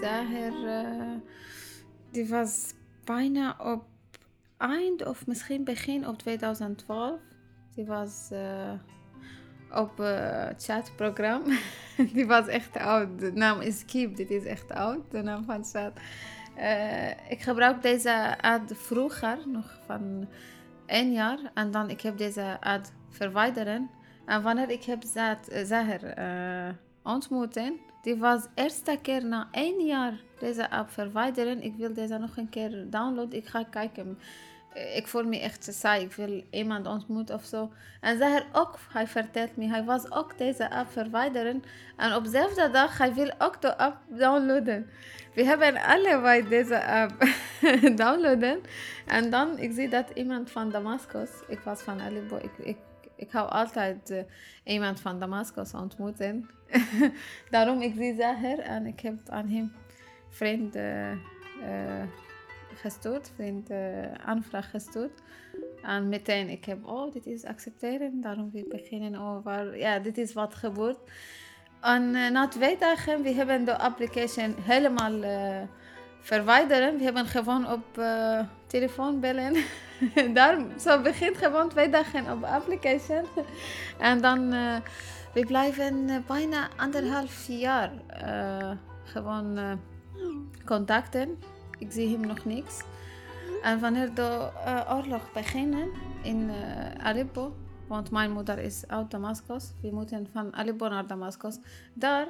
[0.00, 1.20] Zahir, uh,
[2.10, 2.74] die was
[3.04, 3.84] bijna op
[4.56, 7.20] eind of misschien begin op 2012.
[7.74, 8.72] Die was uh,
[9.70, 11.56] op het chatprogramma.
[12.14, 13.20] die was echt oud.
[13.20, 15.92] De naam is Keep, dit is echt oud, de naam van chat.
[17.28, 20.28] ik gebruik deze ad vroeger, nog van
[20.86, 21.38] één jaar.
[21.54, 23.90] En dan ik heb deze ad verwijderen.
[24.26, 25.02] En wanneer ik heb
[25.64, 26.14] Zahir
[27.02, 31.62] ontmoeten, die was eerste keer na één jaar deze app verwijderen.
[31.62, 33.38] Ik wil deze nog een keer downloaden.
[33.38, 34.18] Ik ga kijken.
[34.94, 36.04] Ik voel me echt saai.
[36.04, 37.70] Ik wil iemand ontmoeten of zo.
[38.00, 41.62] En Zahir ook, hij vertelt me, hij was ook deze app verwijderen.
[41.96, 44.90] En op dezelfde dag, hij wil ook de app downloaden.
[45.34, 47.12] We hebben allebei deze app
[48.02, 48.60] downloaden.
[49.06, 52.00] En dan, ik zie dat iemand van Damascus, ik was van
[52.40, 52.76] ik, ik
[53.20, 54.24] ik hou altijd
[54.64, 56.50] iemand van Damascus ontmoeten.
[57.50, 59.72] Daarom ik zie Zahir en ik heb aan hem
[60.28, 61.12] vriend uh,
[62.74, 63.70] gestuurd, vriend
[64.24, 65.22] aanvraag gestuurd.
[65.82, 68.20] En meteen ik heb, oh, dit is accepteren.
[68.20, 70.98] Daarom we beginnen over, ja, dit is wat gebeurt.
[71.80, 75.20] En na twee dagen, we hebben de application helemaal
[76.20, 76.96] verwijderen.
[76.96, 77.98] We hebben gewoon op
[78.70, 79.54] telefoon bellen.
[80.34, 83.24] Daar, zo begint gewoon twee dagen op application.
[83.98, 84.76] en dan, uh,
[85.34, 87.90] we blijven uh, bijna anderhalf jaar
[89.04, 89.78] gewoon
[90.64, 91.38] contacten.
[91.78, 92.82] Ik zie hem nog niks.
[93.62, 94.50] En wanneer de
[94.90, 95.88] oorlog beginnen
[96.22, 96.50] in
[96.98, 97.54] Aleppo,
[97.86, 99.72] want mijn moeder is uit Damascus.
[99.82, 101.58] We moeten van Aleppo naar Damascus.
[101.92, 102.26] Daar,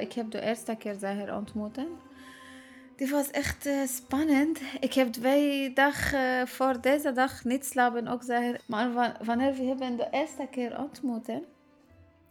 [0.00, 1.86] ik heb de eerste keer Zahir ontmoeten.
[3.00, 4.60] Die was echt uh, spannend.
[4.80, 8.60] Ik heb twee dagen uh, voor deze dag niet slapen ook zeggen.
[8.66, 11.44] Maar wanneer we hebben de eerste keer ontmoeten,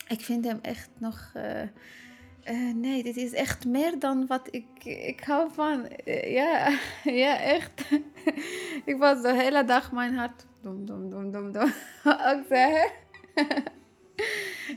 [0.08, 1.34] ik vind hem echt nog.
[1.36, 5.88] Uh, nee, dit is echt meer dan wat ik, ik hou van.
[6.06, 6.78] ja,
[7.24, 7.90] ja, echt.
[8.92, 10.46] ik was de hele dag mijn hart.
[10.62, 11.72] Dom, dom, dom, dom, dom.
[12.30, 12.92] ook zeggen.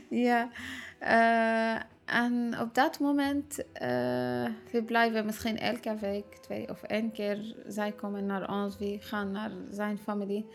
[0.09, 0.49] ja.
[2.05, 3.65] En op dat moment, uh,
[4.71, 7.55] we blijven misschien elke week, twee of één keer.
[7.67, 10.45] Zij komen naar ons, we gaan naar zijn familie.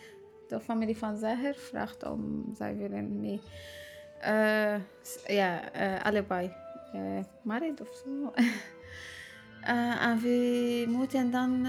[0.48, 3.40] De familie van Zahir vraagt om, zij willen mee.
[4.22, 4.74] Uh,
[5.26, 6.52] ja, uh, allebei.
[7.42, 8.32] Married of zo.
[10.00, 11.66] en we moeten dan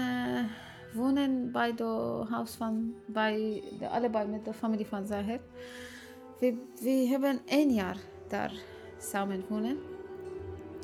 [0.94, 5.40] wonen bij de huis van, bij de, allebei met de familie van Zahir.
[6.38, 7.96] We, we hebben één jaar
[8.28, 8.52] daar
[9.00, 9.78] samen wonen.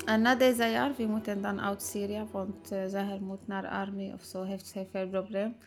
[0.05, 4.11] En na deze jaar, we moeten dan uit Syrië, want uh, Zahir moet naar army
[4.13, 5.57] of zo, heeft zij veel probleem.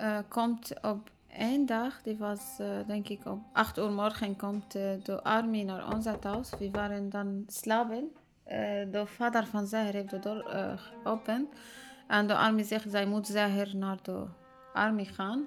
[0.00, 4.72] Uh, komt op één dag, die was uh, denk ik op 8 uur morgen, komt
[4.72, 6.50] de army naar ons thuis.
[6.58, 8.12] We waren dan slapen.
[8.90, 11.48] de vader van Zahir heeft de deur open.
[12.06, 14.24] En de army zegt, zij moet Zahir naar de
[14.72, 15.46] army gaan.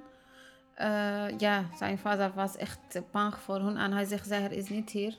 [1.38, 5.18] ja, zijn vader was echt bang voor hun en hij zegt, Zahir is niet hier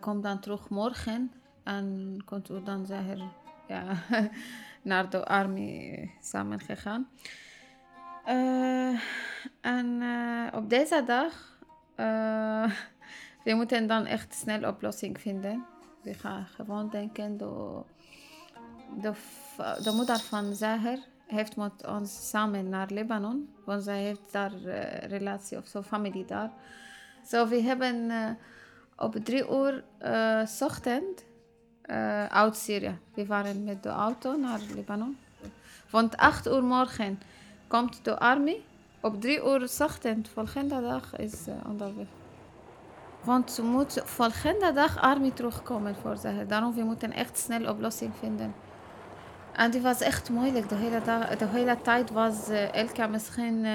[0.00, 1.32] kom dan terug morgen
[1.62, 2.16] en
[2.50, 3.32] u dan zeggen
[3.68, 3.96] ja,
[4.82, 7.08] naar de army samen gegaan.
[8.28, 9.00] Uh,
[9.60, 10.02] en
[10.54, 11.58] op deze dag,
[13.44, 15.64] we moeten dan echt snel oplossing vinden.
[16.02, 17.82] We gaan gewoon denken, de,
[19.00, 19.12] de,
[19.82, 24.52] de moeder van Zahir heeft met ons samen naar Libanon, want zij heeft daar
[25.08, 26.50] relatie of zo, familie daar.
[27.26, 28.10] Zo, so, we hebben
[29.02, 31.24] op drie uur uh, ochtend
[31.86, 32.98] uh, uit Syrië.
[33.14, 35.16] We waren met de auto naar Libanon.
[35.90, 37.20] Want acht uur morgen
[37.66, 38.56] komt de army.
[39.00, 42.06] Op drie uur ochtend, volgende dag, is uh, onderweg.
[43.24, 46.44] Want ze moet volgende dag army terugkomen voor ze.
[46.48, 48.54] Daarom we moeten echt snel oplossing vinden.
[49.52, 50.68] En die was echt moeilijk.
[50.68, 53.66] De hele, dag, de hele tijd was uh, misschien...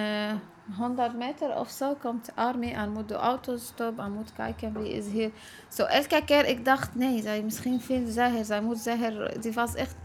[0.76, 4.94] 100 meter of zo komt Army en moet de auto stoppen en moet kijken wie
[4.94, 5.32] is hier.
[5.68, 9.76] Zo elke keer ik dacht nee, zij misschien vindt zij zij moet zeggen, die was
[9.76, 9.96] echt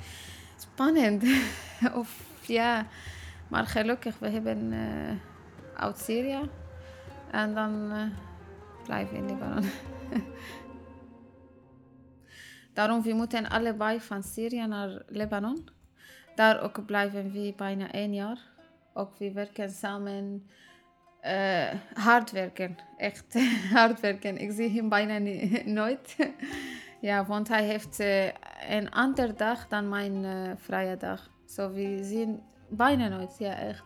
[0.57, 1.25] spannend.
[2.01, 2.87] of ja,
[3.49, 5.11] maar gelukkig we hebben uh,
[5.75, 6.51] uit Syrië
[7.31, 8.03] en dan uh,
[8.85, 9.65] blijven in Libanon.
[12.75, 15.69] Daarom we moeten allebei van Syrië naar Libanon.
[16.35, 18.52] Daar ook blijven we bijna één jaar
[18.95, 20.47] ook we werken samen.
[21.27, 23.35] Uh, hard werken, echt
[23.75, 24.39] hard werken.
[24.39, 25.19] Ik zie hem bijna
[25.81, 26.17] nooit.
[27.01, 28.25] ja, want hij heeft uh,
[28.69, 31.31] een andere dag dan mijn uh, vrije dag.
[31.47, 33.85] Zo, we zien bijna nooit, ja, echt.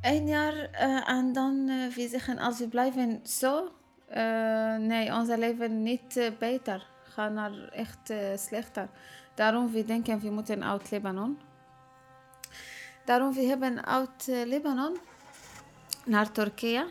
[0.00, 0.70] Een jaar
[1.06, 3.72] en dan, we zeggen, als we blijven zo,
[4.78, 6.86] nee, ons leven niet beter.
[7.02, 8.88] Gaat naar echt slechter.
[9.34, 11.38] Daarom we denken we moeten uit Libanon.
[13.08, 14.96] Daarom we hebben uit Libanon
[16.04, 16.86] naar Turkije.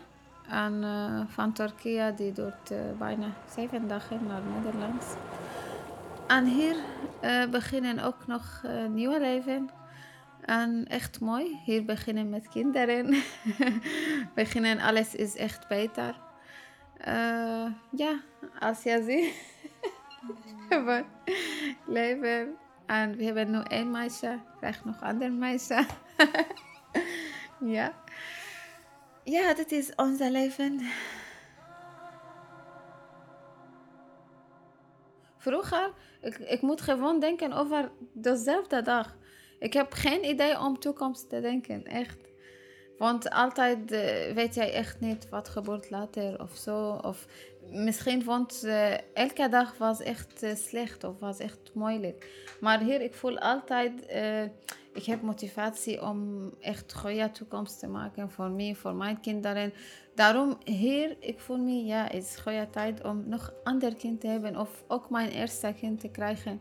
[0.48, 5.16] En uh, van Turkije die doet uh, bijna zeven dagen naar Nederland.
[6.26, 6.76] En hier
[7.50, 9.70] beginnen ook nog nieuwe leven.
[10.40, 11.60] En echt mooi.
[11.64, 13.22] Hier beginnen met kinderen.
[14.34, 16.14] beginnen, alles is echt beter.
[17.90, 18.20] ja,
[18.58, 19.34] als je ziet.
[21.98, 22.56] leven.
[22.86, 24.38] En we hebben nu één meisje.
[24.58, 25.86] Krijg nog een ander meisje.
[27.76, 27.94] ja.
[29.24, 30.80] Ja, dit is ons leven.
[35.36, 39.16] Vroeger, ik, ik moet gewoon denken over dezelfde dag.
[39.58, 42.18] Ik heb geen idee om toekomst te denken, echt.
[42.98, 46.90] Want altijd uh, weet jij echt niet wat gebeurt later of zo.
[46.90, 47.26] Of
[47.70, 48.68] misschien vond
[49.14, 52.30] elke dag was echt uh, slecht of was echt moeilijk.
[52.60, 54.06] Maar hier, ik voel altijd
[54.98, 59.72] ik heb motivatie om echt goede toekomst te maken voor mij, voor mijn kinderen.
[60.14, 64.26] Daarom hier, ik voel me, ja, het is goede tijd om nog ander kind te
[64.26, 66.60] hebben of ook mijn eerste kind te krijgen.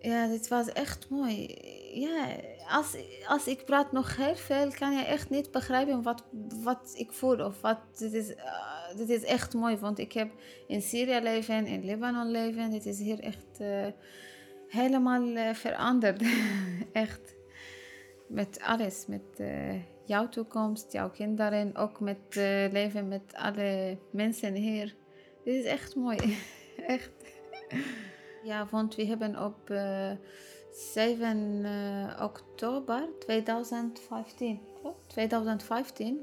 [0.00, 1.56] Ja, dit was echt mooi.
[1.94, 2.26] Ja,
[2.68, 2.96] als,
[3.26, 6.24] als ik praat nog heel veel, kan je echt niet begrijpen wat,
[6.62, 7.44] wat ik voel.
[7.44, 10.30] Of wat, dit, is, uh, dit is echt mooi, want ik heb
[10.66, 12.70] in Syrië leven, in Libanon leven.
[12.70, 13.60] Dit is hier echt...
[13.60, 13.86] Uh,
[14.72, 16.22] helemaal uh, veranderd.
[16.92, 17.34] Echt.
[18.26, 19.06] Met alles.
[19.06, 19.74] Met uh,
[20.04, 21.76] jouw toekomst, jouw kinderen.
[21.76, 24.94] Ook met uh, leven met alle mensen hier.
[25.44, 26.38] Dit is echt mooi.
[26.86, 27.10] echt.
[28.42, 29.74] ja, want we hebben op
[30.70, 31.64] 7
[32.20, 35.08] oktober 2015, klopt?
[35.08, 36.20] 2015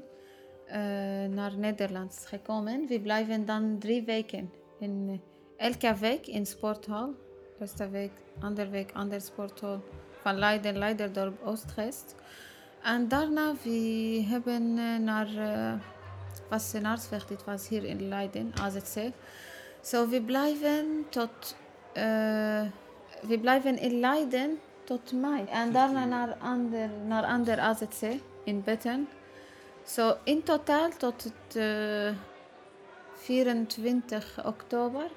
[1.30, 2.86] naar Nederland gekomen.
[2.86, 4.52] We blijven dan drie weken.
[4.78, 5.20] In,
[5.56, 7.14] elke week in sporthal
[7.60, 9.84] Eerste week, andere week, ander sporthal
[10.20, 12.14] van Leiden, Leiderdorp, Oostgeest.
[12.82, 15.72] En daarna we hebben uh, naar uh,
[16.48, 18.94] was Naarsweg, dit was hier in Leiden, AZC.
[18.94, 19.12] Zo
[19.82, 21.56] so, we blijven tot
[21.94, 22.62] uh,
[23.22, 25.44] we blijven in Leiden tot mei.
[25.44, 28.02] En daarna naar ander, naar ander AZC
[28.44, 29.08] in Betten.
[29.84, 31.58] Zo so, in totaal tot het
[33.14, 35.10] 24 oktober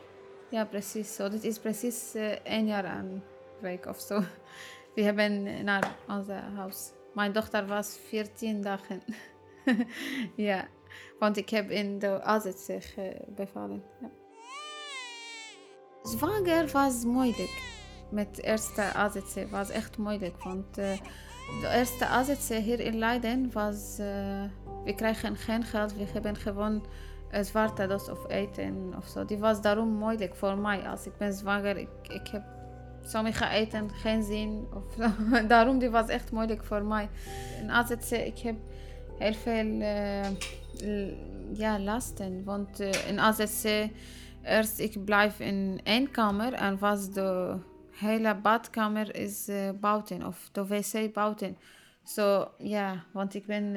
[0.54, 1.30] ja, precies zo.
[1.30, 3.24] Dit is precies uh, één jaar aan
[3.60, 4.24] week of zo.
[4.96, 6.92] We hebben naar ons huis.
[7.14, 9.02] Mijn dochter was 14 dagen.
[10.36, 10.68] ja,
[11.20, 13.06] want ik heb in de AZC uh,
[13.36, 13.84] bevallen.
[14.02, 14.10] Ja.
[16.04, 17.62] Zwanger was moeilijk.
[18.12, 20.44] Met eerste AZC was echt moeilijk.
[20.44, 20.98] Want uh,
[21.62, 23.98] de eerste AZC hier in Leiden was...
[24.00, 24.44] Uh,
[24.84, 25.94] we krijgen geen geld.
[25.94, 26.86] We hebben gewoon
[27.42, 29.26] zwarte dos of eten of zo.
[29.26, 30.88] Die was daarom moeilijk voor mij.
[30.88, 32.44] Als ik ben zwanger, ik, ik heb
[33.06, 34.68] sommige eten geen zin.
[34.74, 34.96] Of
[35.48, 37.10] daarom die was echt moeilijk voor mij.
[37.62, 38.56] In AZC, ik heb
[39.18, 40.26] heel veel uh,
[41.54, 42.44] ja, lasten.
[42.44, 43.90] Want uh, in AZC,
[44.44, 47.58] eerst ik blijf in één kamer en was de
[47.92, 51.58] hele badkamer is uh, buiten of de wc buiten.
[52.04, 53.76] Zo so, ja, want ik ben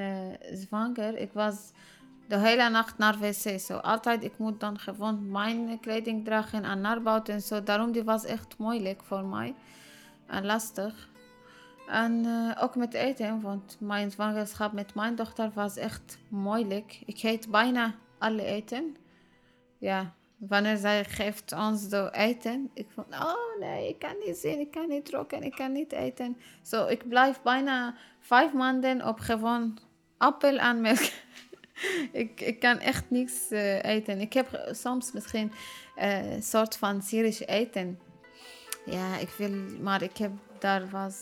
[0.53, 1.19] zwanger.
[1.19, 1.73] Ik was
[2.29, 3.61] de hele nacht naar wc.
[3.61, 7.43] Zo altijd, ik moet dan gewoon mijn kleding dragen en naar buiten.
[7.43, 9.55] Zo daarom die was echt moeilijk voor mij
[10.27, 11.09] en lastig.
[11.89, 17.03] En uh, ook met eten, want mijn zwangerschap met mijn dochter was echt moeilijk.
[17.05, 18.97] Ik eet bijna alle eten.
[19.79, 24.61] Ja, wanneer zij geeft ons de eten, ik vond, oh nee, ik kan niet zien,
[24.61, 26.37] ik kan niet roken, ik kan niet eten.
[26.63, 29.79] Zo, so, ik blijf bijna vijf maanden op gewoon
[30.17, 30.99] appel en melk.
[32.13, 34.21] ik, ik kan echt niks uh, eten.
[34.21, 35.53] Ik heb soms misschien
[35.97, 37.99] een uh, soort van Syrisch eten.
[38.85, 41.17] Ja, ik wil, maar ik heb daar was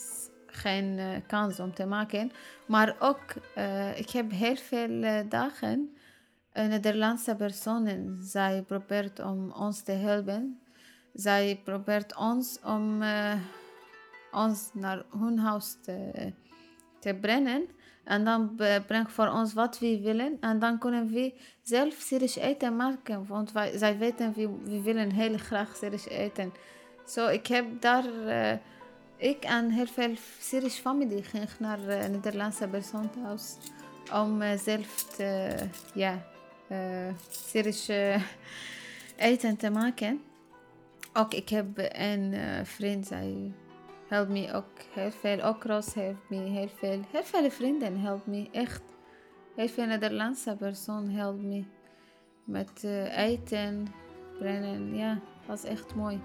[0.47, 2.33] geen uh, kans om te maken.
[2.67, 3.35] Maar ook,
[3.97, 5.97] ik heb heel veel dagen
[6.53, 8.19] Nederlandse personen.
[8.23, 10.61] Zij probeert om ons te helpen.
[11.15, 13.03] Zij probeert ons om
[14.33, 15.77] ons naar hun huis
[17.01, 17.69] te brengen.
[18.05, 18.55] En dan
[18.87, 20.37] brengt voor ons wat we willen.
[20.41, 23.27] En dan kunnen we zelf Syrisch eten maken.
[23.27, 26.53] Want zij weten, we, we willen heel graag Syrisch eten.
[27.07, 28.05] Zo, so, ik heb daar...
[28.27, 28.53] Uh,
[29.17, 33.57] ik en heel veel Syrische familie ging naar uh, Nederlandse thuis
[34.13, 35.57] Om zelf te,
[35.95, 36.27] ja,
[37.31, 37.91] Syrisch
[39.17, 40.23] eten te maken.
[41.13, 42.35] Ook ik heb een
[42.65, 43.53] vriend, zij
[44.09, 45.43] helpt me ook heel veel.
[45.43, 47.01] Ook Roos helpt me heel veel.
[47.11, 48.83] Heel veel vrienden helpen me echt.
[49.57, 51.65] Heel veel Nederlandse persoon helpt me
[52.45, 53.87] met uh, eten,
[54.39, 54.97] brengen.
[54.97, 56.21] Ja, was echt mooi.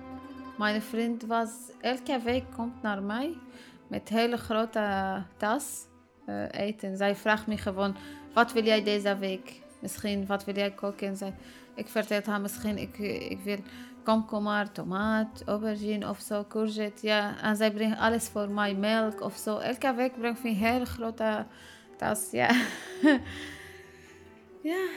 [0.57, 1.49] Mijn vriend was
[1.81, 3.37] elke week komt naar mij
[3.87, 5.87] met hele grote tas
[6.25, 6.97] uh, eten.
[6.97, 7.95] Zij vraagt me gewoon,
[8.33, 9.61] wat wil jij deze week?
[9.79, 11.17] Misschien, wat wil jij koken?
[11.17, 11.33] Zij,
[11.75, 12.97] ik vertel haar misschien, ik,
[13.29, 13.57] ik wil
[14.03, 17.07] komkommer, tomaat, aubergine of zo, courgette.
[17.07, 19.57] Ja, en zij brengt alles voor mij, melk of zo.
[19.57, 21.45] Elke week brengt me een grote
[21.97, 22.49] tas, ja.
[24.69, 24.87] ja,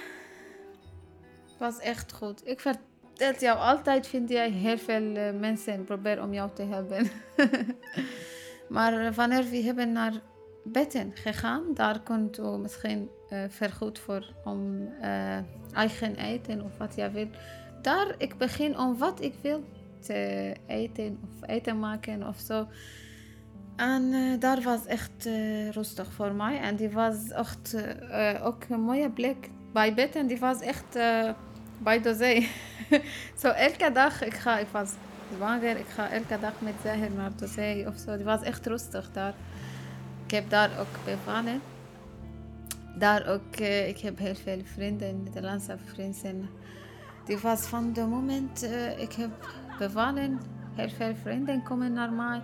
[1.42, 2.48] het was echt goed.
[2.48, 7.10] Ik vertel jou altijd, vind jij heel veel uh, mensen proberen om jou te helpen.
[8.74, 10.12] maar wanneer we hebben naar
[10.64, 14.88] bedden gegaan, daar kunt u misschien uh, vergoed voor om
[15.72, 17.28] eigen eten of wat je wil.
[17.82, 19.64] Daar ik begin om wat ik wil
[20.00, 22.66] te eten of eten maken of zo.
[23.76, 25.28] En uh, daar was echt
[25.70, 26.60] rustig voor mij.
[26.60, 27.76] En die was echt
[28.42, 30.16] ook een mooie plek bij bed.
[30.16, 30.98] En die was echt
[31.78, 32.50] bij de zee.
[33.42, 34.92] zo elke dag, ik ga, ik was
[35.36, 38.16] zwanger, ik ga elke dag met Zahir naar de zee of zo.
[38.16, 39.34] Die was echt rustig daar.
[40.32, 41.60] Ik heb daar ook bevallen.
[42.98, 46.48] Daar ook, uh, ik heb heel veel vrienden, Nederlandse vrienden.
[47.24, 49.30] Die was van de moment uh, ik heb
[49.78, 50.40] bevallen,
[50.74, 52.42] heel veel vrienden komen naar mij.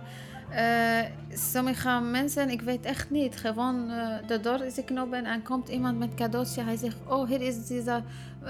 [0.51, 3.87] Uh, sommige mensen, ik weet echt niet, gewoon
[4.27, 6.63] de deur is knopen en komt iemand met cadeautje.
[6.63, 8.03] Hij zegt, oh hier is deze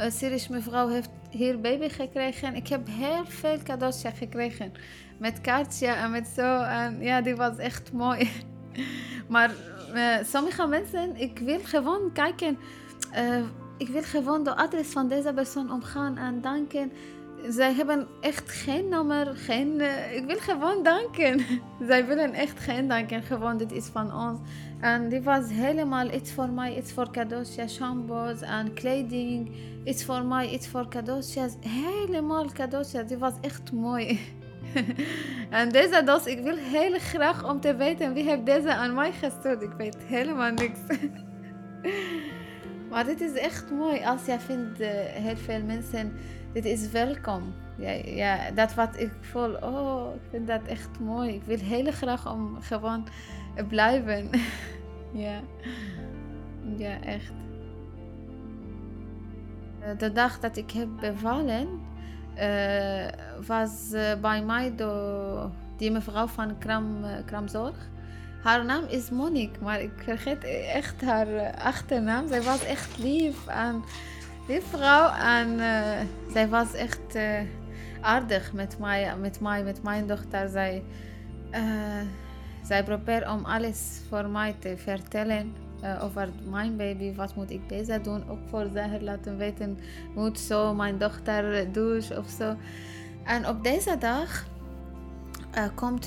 [0.08, 2.56] Syrische mevrouw heeft hier baby gekregen.
[2.56, 4.72] Ik heb heel veel cadeautjes gekregen.
[5.18, 6.62] Met kaartje en met zo.
[6.62, 8.30] En ja, die was echt mooi.
[9.34, 9.52] maar
[10.26, 12.58] sommige mensen, ik wil gewoon kijken.
[13.78, 16.92] ik wil gewoon de adres van deze persoon omgaan en danken
[17.48, 19.80] zij hebben echt geen nummer, geen...
[19.80, 21.46] Uh, ik wil gewoon danken.
[21.88, 24.40] zij willen echt geen danken, gewoon dit is van ons.
[24.80, 29.52] En die was helemaal iets voor mij, iets voor cadeautjes, shampoos en kleding.
[29.84, 31.54] Iets voor mij, iets voor cadeautjes.
[31.60, 34.20] Helemaal cadeautjes, die was echt mooi.
[35.50, 39.12] en deze dos, ik wil heel graag om te weten wie heeft deze aan mij
[39.12, 39.62] gestuurd.
[39.62, 40.80] Ik weet helemaal niks.
[42.90, 46.14] maar dit is echt mooi als je vindt uh, heel veel mensen
[46.54, 47.54] dit is welkom.
[47.78, 51.34] Ja, ja, dat wat ik voel, oh, ik vind dat echt mooi.
[51.34, 53.08] Ik wil heel graag om gewoon
[53.68, 54.30] blijven.
[55.26, 55.42] ja.
[56.78, 57.32] ja, echt.
[59.98, 61.82] De dag dat ik heb bevallen,
[63.48, 67.76] was uh, bij mij de, die mevrouw van Kram, uh, Kramzorg.
[68.44, 70.44] Haar naam is Monique, maar ik vergeet
[70.74, 72.28] echt haar achternaam.
[72.28, 73.84] Zij was echt lief en
[74.48, 77.40] die vrouw en uh, zij was echt uh,
[78.02, 80.50] aardig met mij, met mij, met mijn dochter.
[80.50, 80.84] Zij,
[81.52, 81.62] uh,
[82.64, 85.56] zij probeert om alles voor mij te vertellen
[86.02, 87.16] over mijn baby.
[87.16, 88.30] Wat moet ik deze doen?
[88.30, 89.78] Ook voor haar laten weten,
[90.16, 92.56] moet zo mijn dochter douchen of zo.
[93.24, 94.46] En op deze dag
[95.76, 96.06] komt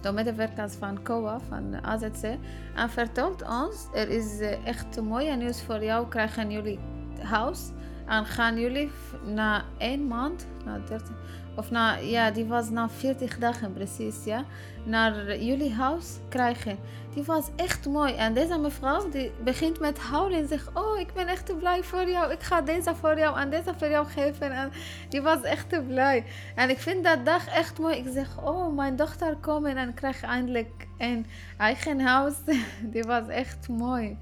[0.00, 2.38] de medewerkers van COA, van AZC,
[2.74, 6.78] en vertelt ons, er is echt mooie nieuws voor jou, krijgen jullie
[7.22, 7.70] huis.
[8.06, 8.90] En gaan jullie
[9.24, 11.14] na één maand, na 13,
[11.60, 14.44] of na, ja, die was na 40 dagen precies, ja,
[14.84, 16.78] naar jullie huis krijgen.
[17.14, 18.14] Die was echt mooi.
[18.14, 22.08] En deze mevrouw die begint met huilen en zegt: Oh, ik ben echt blij voor
[22.08, 22.32] jou.
[22.32, 24.52] Ik ga deze voor jou en deze voor jou geven.
[24.52, 24.70] En
[25.08, 26.24] die was echt blij.
[26.54, 27.96] En ik vind dat dag echt mooi.
[27.96, 31.26] Ik zeg: Oh, mijn dochter komen en krijg eindelijk een
[31.58, 32.34] eigen huis.
[32.92, 34.18] Die was echt mooi.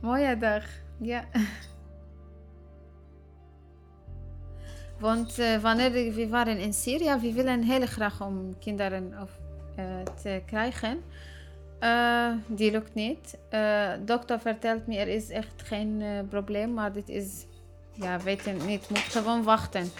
[0.00, 0.64] Mooie dag.
[0.98, 1.24] Ja.
[5.00, 9.30] Want uh, wanneer we waren in Syrië, we willen heel graag om kinderen of,
[9.78, 9.84] uh,
[10.22, 11.02] te krijgen.
[11.80, 13.38] Uh, die lukt niet.
[14.04, 17.46] dokter vertelt me, er is echt geen probleem, maar dit is,
[17.92, 19.90] ja, weten niet, moet gewoon wachten.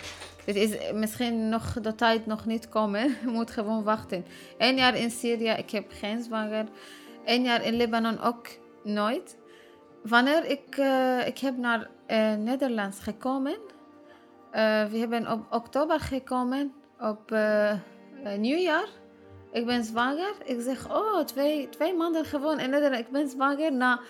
[0.45, 4.25] Dit is misschien nog de tijd nog niet komen, moet gewoon wachten.
[4.59, 6.66] Eén jaar in Syrië, ik heb geen zwanger.
[7.25, 8.49] Eén jaar in Libanon ook
[8.85, 9.37] nooit.
[10.02, 10.76] Wanneer ik,
[11.26, 11.90] ik heb naar
[12.38, 13.57] Nederland gekomen,
[14.90, 17.73] we hebben op oktober gekomen, op uh,
[18.37, 18.88] nieuwjaar.
[19.52, 20.35] Ik ben zwanger.
[20.45, 23.07] Ik zeg, oh, twee, twee maanden gewoon in Nederland.
[23.07, 23.73] Ik ben zwanger.
[23.73, 24.00] Nou,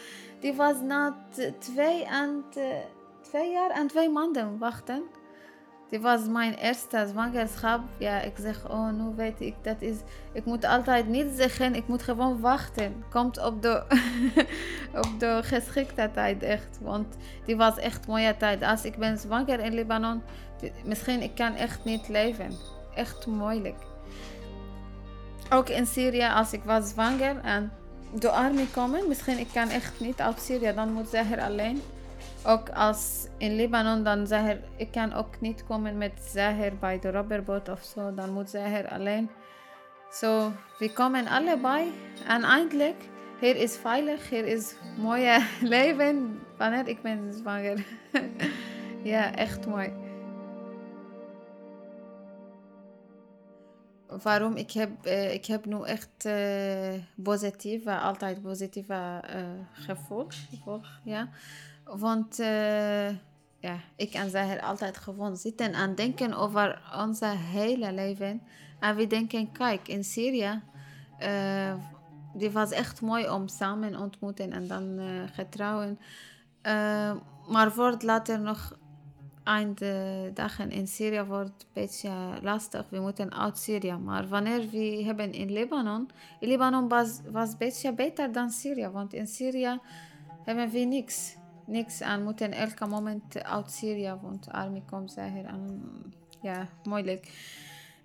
[0.40, 1.16] die was na
[1.58, 2.44] twee, en,
[3.20, 5.02] twee jaar en twee maanden wachten.
[5.90, 7.80] Die was mijn eerste zwangerschap.
[7.98, 9.96] Ja, ik zeg, oh, nu weet ik dat is.
[10.32, 13.04] Ik moet altijd niet zeggen, ik moet gewoon wachten.
[13.10, 13.82] Komt op de,
[15.04, 16.78] op de geschikte tijd echt.
[16.80, 18.62] Want die was echt mooie tijd.
[18.62, 20.22] Als ik ben zwanger in Libanon,
[20.84, 22.52] misschien ik kan echt niet leven.
[22.94, 23.78] Echt moeilijk.
[25.50, 27.72] Ook in Syrië, als ik was zwanger en
[28.14, 31.82] de army komen, misschien ik kan echt niet uit Syrië, dan moet er alleen.
[32.44, 37.08] Ook als in Libanon dan Zaher, ik kan ook niet komen met Zaher bij de
[37.08, 39.30] rubberboot of zo, dan moet Zaher alleen.
[40.12, 41.92] Zo, we komen allebei
[42.26, 43.08] en eindelijk,
[43.40, 47.86] hier is veilig, hier is mooie leven wanneer ik ben zwanger.
[49.02, 49.92] ja, echt mooi.
[54.22, 59.42] waarom ik heb, uh, ik heb nu echt uh, positieve, altijd positieve uh,
[59.72, 60.80] gevoel, gevoel.
[61.04, 61.28] Ja.
[61.98, 62.36] Want
[63.60, 68.42] ja, ik en zij altijd gewoon zitten en denken over onze hele leven.
[68.80, 70.62] En we denken, kijk, in Syrië,
[72.34, 75.00] die was echt mooi om samen ontmoeten en dan
[75.32, 75.98] getrouwen.
[77.48, 78.78] maar wordt later nog
[79.44, 82.10] einde dagen in Syrië wordt een beetje
[82.42, 82.88] lastig.
[82.90, 83.96] We moeten uit Syrië.
[83.96, 88.88] Maar wanneer we hebben in Libanon, in Libanon was, was een beetje beter dan Syrië.
[88.88, 89.78] Want in Syrië
[90.44, 91.38] hebben we niks.
[91.70, 94.18] Niks en moeten elke moment uit Syrië.
[94.22, 95.46] Want de army komt zeggen.
[95.46, 95.82] En,
[96.40, 97.32] ja, moeilijk.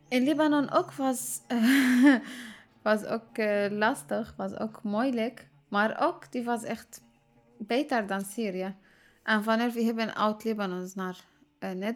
[0.08, 1.42] In Libanon ook was,
[2.82, 5.48] was ook uh, lastig, was ook moeilijk.
[5.68, 7.02] Maar ook, die was echt
[7.58, 8.76] beter dan Syrië.
[9.24, 11.18] En wanneer we hebben uit Libanon naar
[11.60, 11.94] uh,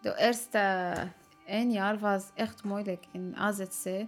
[0.00, 0.92] de eerste
[1.46, 4.06] één jaar was echt moeilijk in AZC.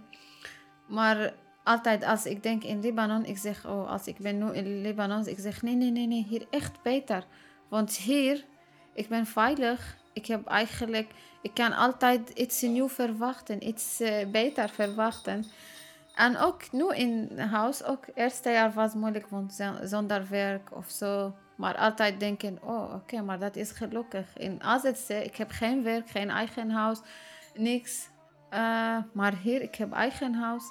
[0.87, 4.81] Maar altijd als ik denk in Libanon, ik zeg, oh, als ik ben nu in
[4.81, 7.25] Libanon, ik zeg, nee, nee, nee, nee, hier echt beter.
[7.67, 8.45] Want hier,
[8.93, 9.97] ik ben veilig.
[10.13, 15.45] Ik heb eigenlijk, ik kan altijd iets nieuws verwachten, iets uh, beter verwachten.
[16.15, 21.35] En ook nu in huis, ook eerste jaar was moeilijk, want zonder werk of zo.
[21.55, 24.37] Maar altijd denken, oh oké, maar dat is gelukkig.
[24.37, 26.99] In AZC, ik heb geen werk, geen eigen huis,
[27.53, 28.09] niks.
[28.53, 30.63] Uh, maar hier, ik heb eigen huis.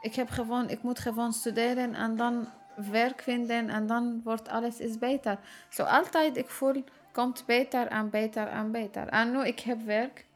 [0.00, 2.48] Ik, heb gewoon, ik moet gewoon studeren en dan
[2.90, 5.38] werk vinden en dan wordt alles is beter.
[5.68, 9.08] Zo altijd, ik voel, komt beter en beter en beter.
[9.08, 10.26] En nu, ik heb werk.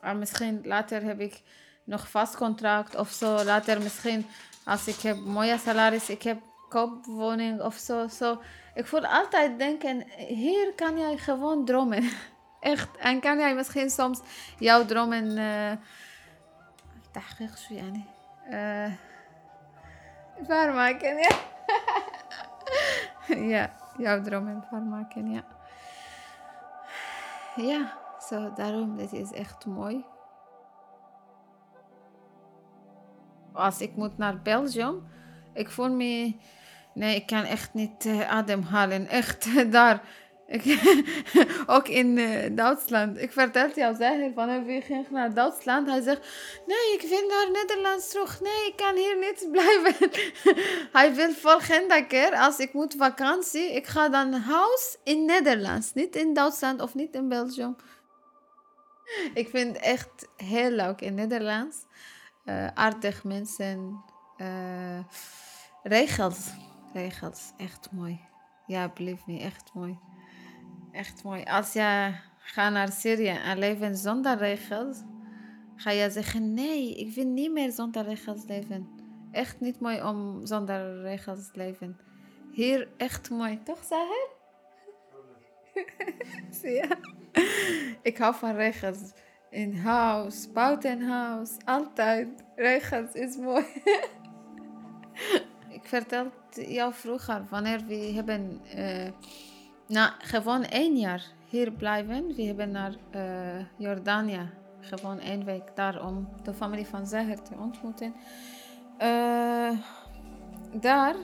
[0.00, 1.42] En misschien later heb ik
[1.84, 3.44] nog vast contract of zo.
[3.44, 4.26] Later misschien,
[4.64, 8.08] als ik heb mooie salaris, ik heb koopwoning of zo.
[8.08, 8.40] zo.
[8.74, 12.10] Ik voel altijd denken, hier kan jij gewoon dromen.
[12.60, 12.96] Echt.
[12.96, 14.20] En kan jij misschien soms
[14.58, 15.30] jouw dromen...
[15.36, 15.72] Uh,
[18.50, 18.92] eh, uh,
[20.46, 21.36] Varmaken, ja.
[23.54, 25.44] ja, jouw droom in ja.
[27.56, 30.04] Ja, zo daarom, dit is echt mooi.
[33.52, 35.02] Als ik moet naar België
[35.54, 36.36] ik voel me...
[36.94, 39.08] Nee, ik kan echt niet eh, ademhalen.
[39.08, 40.02] Echt daar
[41.66, 43.20] Ook in uh, Duitsland.
[43.20, 45.88] Ik vertelde jou zeggen van we gingen naar Duitsland.
[45.88, 46.26] Hij zegt,
[46.66, 48.40] nee, ik wil naar Nederland terug.
[48.40, 50.10] Nee, ik kan hier niet blijven.
[50.92, 55.94] Hij wil volgende keer, als ik moet vakantie, ik ga dan huis in Nederland.
[55.94, 57.76] Niet in Duitsland of niet in Belgium.
[59.34, 61.86] Ik vind het echt heel leuk in Nederland.
[62.44, 64.04] Uh, aardig mensen.
[65.82, 66.50] regels
[66.94, 67.52] regels.
[67.56, 68.20] Echt mooi.
[68.66, 69.98] Ja, believe me, echt mooi.
[70.94, 71.42] Echt mooi.
[71.42, 75.02] Als je gaat naar Syrië en leven zonder regels,
[75.76, 78.88] ga je zeggen: nee, ik wil niet meer zonder regels leven.
[79.30, 81.98] Echt niet mooi om zonder regels te leven.
[82.52, 84.28] Hier echt mooi, toch, Zahir?
[86.60, 86.96] Zie je?
[88.02, 89.12] Ik hou van regels.
[89.50, 92.28] In huis, buiten huis, altijd.
[92.56, 93.64] Regels is mooi.
[95.76, 99.08] ik vertel jou vroeger, wanneer we hebben uh,
[99.86, 102.34] nou, gewoon één jaar hier blijven.
[102.34, 107.54] We hebben naar uh, Jordanië gewoon één week daar om de familie van Zahir te
[107.58, 108.14] ontmoeten.
[108.98, 109.78] Uh,
[110.72, 111.14] daar,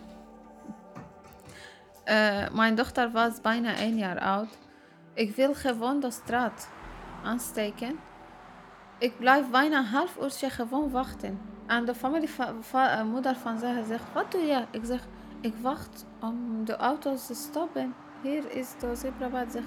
[2.53, 4.59] mijn dochter was bijna één jaar oud.
[5.15, 6.69] Ik wil gewoon de straat
[7.25, 7.99] aansteken.
[8.99, 11.41] Ik blijf bijna een half uurtje gewoon wachten.
[11.67, 12.29] En de familie
[13.05, 14.65] moeder van Zahir zegt, wat doe je?
[14.71, 15.07] Ik zeg,
[15.41, 17.95] ik wacht om de auto's te stoppen.
[18.23, 19.53] Hier is de zebrapad.
[19.53, 19.63] Zeg,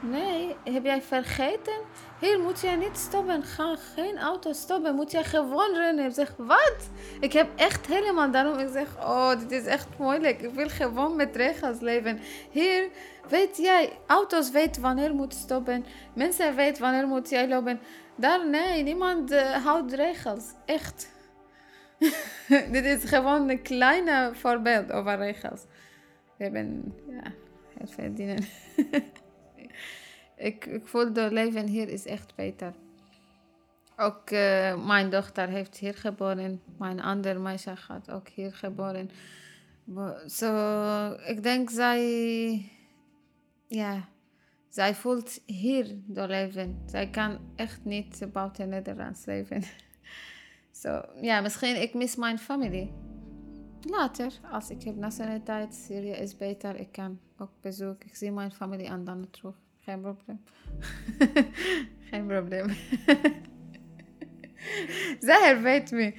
[0.00, 1.74] nee, heb jij vergeten?
[2.20, 3.42] Hier moet jij niet stoppen.
[3.42, 4.94] Ga geen auto stoppen.
[4.94, 6.04] Moet jij gewoon rennen.
[6.06, 6.76] Ik zeg, wat?
[7.20, 8.58] Ik heb echt helemaal daarom.
[8.58, 10.40] Ik zeg, oh, dit is echt moeilijk.
[10.40, 12.20] Ik wil gewoon met regels leven.
[12.50, 12.88] Hier
[13.28, 15.84] weet jij, auto's weten wanneer moet stoppen.
[16.14, 17.80] Mensen weten wanneer moet jij lopen.
[18.16, 20.44] Daar, nee, niemand uh, houdt regels.
[20.64, 21.12] Echt.
[22.72, 25.62] Dit is gewoon een kleine voorbeeld over regels.
[26.36, 27.32] We hebben ja,
[27.84, 28.44] verdienen.
[30.36, 32.72] ik, ik voel dat leven hier is echt beter.
[33.96, 36.62] Ook uh, mijn dochter heeft hier geboren.
[36.78, 39.10] Mijn andere meisje gaat ook hier geboren.
[40.26, 42.00] So, ik denk zij
[43.66, 44.08] ja,
[44.68, 46.82] zij voelt hier door leven.
[46.86, 49.62] Zij kan echt niet buiten Nederlands leven.
[50.82, 52.92] Zo, ja, misschien ik mis mijn familie.
[53.90, 56.76] Later, als ik heb nationaliteit, Syrië is beter.
[56.76, 58.08] Ik kan ook bezoeken.
[58.08, 59.54] Ik zie mijn familie en dan terug.
[59.78, 60.42] Geen probleem.
[62.10, 62.68] Geen probleem.
[65.26, 66.14] Zij weet me.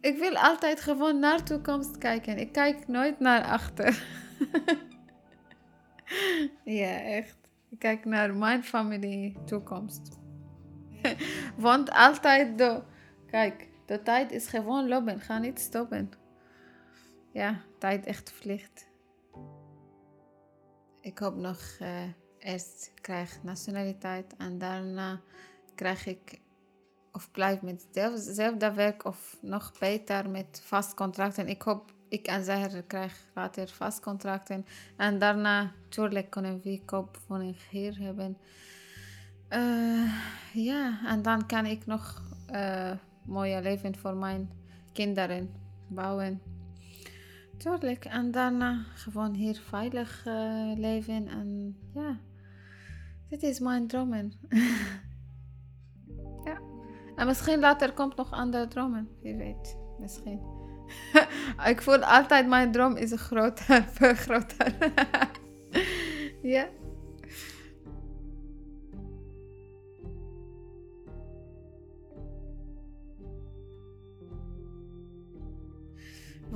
[0.00, 2.38] Ik wil altijd gewoon naar de toekomst kijken.
[2.38, 4.04] Ik kijk nooit naar achter.
[6.80, 7.36] ja, echt.
[7.70, 10.18] Ik kijk naar mijn familie toekomst.
[11.56, 12.82] Want altijd.
[13.26, 15.20] Kijk, de tijd is gewoon lopen.
[15.20, 16.10] Ga niet stoppen.
[17.36, 18.88] Ja, tijd echt vliegt.
[21.00, 21.58] Ik hoop nog...
[21.82, 22.02] Uh,
[22.38, 25.20] eerst krijg nationaliteit en daarna
[25.74, 26.40] krijg ik
[27.12, 31.48] of blijf met hetzelfde werk of nog beter met vast contracten.
[31.48, 37.56] Ik hoop ik en zij krijg later vast contracten en daarna natuurlijk kunnen we koopwoning
[37.70, 38.38] hier hebben.
[39.50, 40.12] Uh,
[40.52, 44.50] ja, en dan kan ik nog uh, mooie leven voor mijn
[44.92, 45.50] kinderen
[45.88, 46.55] bouwen.
[47.56, 52.18] Tuurlijk, en daarna gewoon hier veilig uh, leven en ja.
[53.28, 54.32] Dit is mijn dromen.
[56.44, 56.60] ja.
[57.16, 59.08] En misschien later komt nog andere dromen.
[59.22, 59.76] Wie weet.
[59.98, 60.40] Misschien.
[61.72, 63.82] ik voel altijd mijn droom is groter.
[63.96, 64.74] Veel groter.
[66.42, 66.68] ja.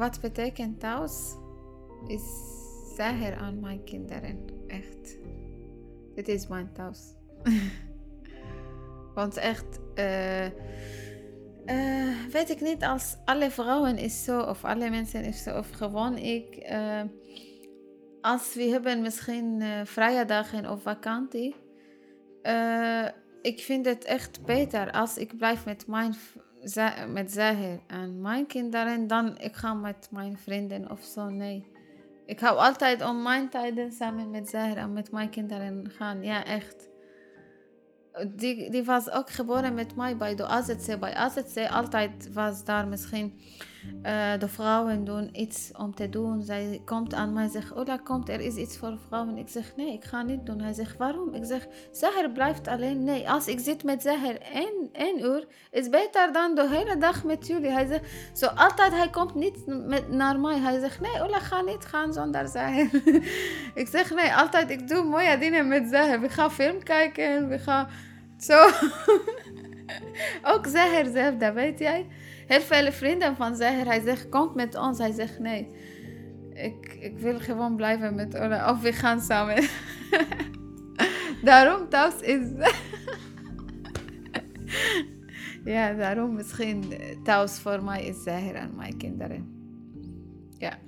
[0.00, 1.34] Wat betekent thuis?
[2.06, 2.22] Is
[2.96, 4.44] zeker aan mijn kinderen.
[4.66, 5.18] Echt.
[6.14, 7.14] Dit is mijn thuis.
[9.14, 15.24] Want echt, uh, uh, weet ik niet, als alle vrouwen is zo, of alle mensen
[15.24, 16.70] is zo, of gewoon ik.
[16.70, 17.02] Uh,
[18.20, 21.56] als we hebben misschien vrije dagen of vakantie,
[23.42, 26.14] ik vind het echt beter als ik blijf met mijn
[27.08, 31.28] met Zahir en mijn kinderen dan ik ga met mijn vrienden of zo.
[31.28, 31.66] Nee.
[32.26, 36.22] Ik hou altijd om mijn tijden samen met Zahra en met mijn kinderen gaan.
[36.22, 36.88] Ja, echt.
[38.28, 40.98] Die, die was ook geboren met mij bij de AZC.
[40.98, 43.40] Bij AZC altijd was daar misschien
[43.86, 46.42] uh, de vrouwen doen iets om te doen.
[46.42, 49.36] Zij komt aan mij en zegt, Ola, komt er is iets voor vrouwen.
[49.36, 50.60] Ik zeg, nee, ik ga niet doen.
[50.60, 51.34] Hij zegt, waarom?
[51.34, 53.04] Ik zeg, Zahar blijft alleen.
[53.04, 57.24] Nee, als ik zit met Zahar één, één uur, is beter dan de hele dag
[57.24, 57.70] met jullie.
[57.70, 60.58] Hij zegt, zo altijd, hij komt niet met, naar mij.
[60.58, 62.88] Hij zegt, nee, Ola, ga niet gaan zonder Zahar.
[63.82, 66.20] ik zeg, nee, altijd, ik doe mooie dingen met Zahar.
[66.20, 67.88] We gaan film kijken, we gaan
[68.38, 68.70] zo.
[70.54, 72.06] ook Zahar zelf, dat weet jij
[72.50, 74.98] heel veel vrienden van zeggen, hij zegt, kom met ons.
[74.98, 75.66] Hij zegt, nee,
[76.52, 78.70] ik, ik wil gewoon blijven met Ola.
[78.70, 79.68] Of we gaan samen.
[81.42, 82.46] daarom thuis is...
[85.74, 89.48] ja, daarom misschien thuis voor mij is Zahir en mijn kinderen.
[90.58, 90.78] Ja.